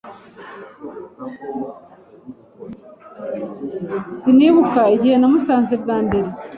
[4.19, 6.29] Sinibuka igihe namusanze bwa mbere.